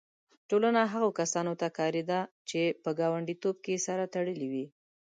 [0.49, 2.19] ټولنه هغو کسانو ته کارېده
[2.49, 4.65] چې په ګانډیتوب کې سره تړلي وي.